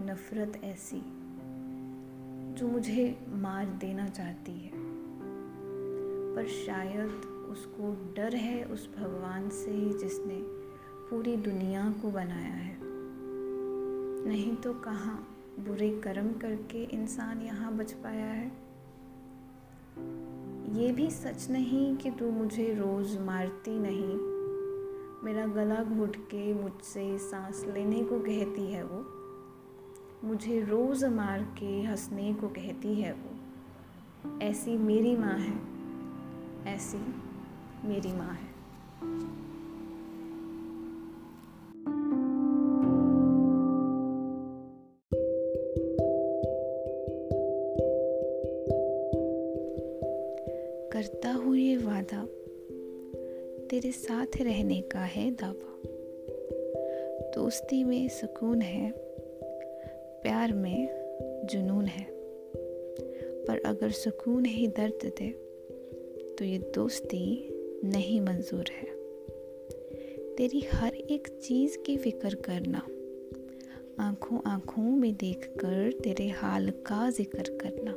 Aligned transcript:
नफ़रत 0.00 0.60
ऐसी, 0.64 1.02
जो 2.54 2.68
मुझे 2.68 3.26
मार 3.28 3.66
देना 3.66 4.08
चाहती 4.08 4.52
है। 4.52 4.72
पर 6.34 6.46
शायद 6.46 7.10
उसको 7.50 8.14
डर 8.16 8.34
है 8.34 8.64
उस 8.64 8.90
भगवान 8.96 9.48
से 9.48 9.98
जिसने 9.98 10.38
पूरी 11.10 11.36
दुनिया 11.36 11.94
को 12.02 12.10
बनाया 12.10 12.54
है। 12.54 12.76
नहीं 14.26 14.56
तो 14.56 14.74
कहाँ 14.74 15.36
बुरे 15.60 16.00
कर्म 16.04 16.32
करके 16.32 16.84
इंसान 16.84 17.42
यहाँ 17.42 17.76
बच 17.76 17.92
पाया 17.92 18.26
है? 18.26 18.52
ये 20.74 20.92
भी 20.92 21.10
सच 21.10 21.50
नहीं 21.50 21.96
कि 21.96 22.10
तू 22.10 22.30
मुझे 22.30 22.74
रोज़ 22.74 23.18
मारती 23.18 23.78
नहीं। 23.78 24.34
मेरा 25.24 25.46
गला 25.46 25.84
घुट 25.84 26.16
के 26.16 26.54
मुझसे 26.54 27.18
सांस 27.18 27.64
लेने 27.64 28.04
को 28.04 28.18
कहती 28.18 28.72
है 28.72 28.84
वो। 28.84 29.23
मुझे 30.34 30.60
रोज़ 30.60 31.06
मार 31.06 31.42
के 31.42 31.82
हंसने 31.82 32.34
को 32.34 32.48
कहती 32.48 32.94
है 32.94 33.12
वो। 33.12 34.40
ऐसी 34.42 34.70
मेरी 34.78 35.16
माँ 35.16 35.38
है। 35.38 35.54
ऐसी 36.74 36.96
मेरी 37.88 38.12
माँ 38.12 38.34
है। 38.34 38.54
करता 50.90 51.32
हूँ 51.32 51.56
ये 51.56 51.76
वादा। 51.76 52.24
तेरे 53.66 53.92
साथ 53.92 54.26
रहने 54.40 54.80
का 54.80 55.00
है 55.00 55.30
दावा। 55.30 55.82
दोस्ती 57.30 57.84
में 57.84 58.08
सुकून 58.08 58.62
है। 58.62 59.13
प्यार 60.24 60.52
में 60.52 60.88
जुनून 61.44 61.86
है। 61.86 62.06
पर 63.44 63.62
अगर 63.66 63.90
सुकून 63.90 64.44
ही 64.44 64.68
दर्द 64.68 65.12
दे 65.18 65.30
तो 66.38 66.44
ये 66.44 66.58
दोस्ती 66.58 67.24
नहीं 67.84 68.20
मंजूर 68.20 68.64
है। 68.70 68.88
तेरी 70.36 70.60
हर 70.60 70.94
एक 70.94 71.28
चीज़ 71.28 71.78
की 71.78 71.96
फ़िक्र 71.96 72.34
करना 72.34 72.78
आँखों 74.00 74.40
आँखों 74.46 74.82
में 74.82 75.14
देखकर 75.14 75.92
तेरे 75.92 76.28
हाल 76.28 76.70
का 76.70 77.10
ज़िक्र 77.10 77.58
करना। 77.62 77.94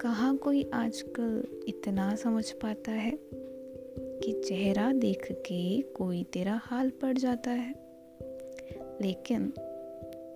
कहाँ 0.00 0.36
कोई 0.36 0.70
आजकल 0.74 1.42
इतना 1.68 2.14
समझ 2.14 2.50
पाता 2.52 2.92
है 2.92 3.18
कि 4.20 4.42
चेहरा 4.44 4.92
देख 4.92 5.28
के 5.32 5.80
कोई 5.80 6.24
तेरा 6.24 6.60
हाल 6.62 6.90
पड़ 6.90 7.18
जाता 7.18 7.50
है? 7.50 7.74
लेकिन 9.02 9.52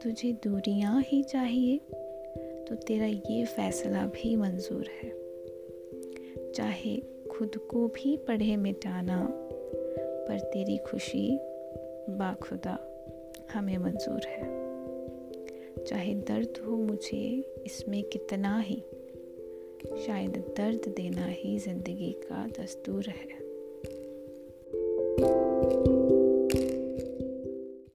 तुझे 0.02 0.32
दूरियाँ 0.32 1.02
ही 1.02 1.22
चाहिए 1.22 1.78
तो 2.68 2.74
तेरा 2.74 3.06
ये 3.06 3.44
फैसला 3.44 4.06
भी 4.06 4.36
मंजूर 4.36 4.88
है। 5.02 5.10
चाहे 6.52 6.96
खुद 7.30 7.56
को 7.56 7.86
भी 7.88 8.16
पढ़े 8.16 8.56
मिटाना, 8.56 9.28
पर 10.28 10.38
तेरी 10.38 10.76
खुशी 10.76 11.38
बाखुदा 12.10 12.78
हमें 13.52 13.78
मंजूर 13.78 14.26
है। 14.26 14.46
चाहे 15.84 16.14
दर्द 16.14 16.62
हो 16.66 16.76
मुझे, 16.76 17.54
इसमें 17.66 18.02
कितना 18.02 18.58
ही, 18.60 18.82
शायद 20.06 20.44
दर्द 20.56 20.88
देना 20.96 21.26
ही 21.26 21.58
ज़िंदगी 21.58 22.12
का 22.12 22.46
दस्तूर 22.60 23.04
है। 23.08 23.48